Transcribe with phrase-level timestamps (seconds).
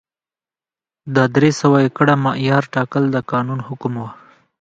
[1.15, 4.03] د درې سوه ایکره معیار ټاکل د قانون حکم و.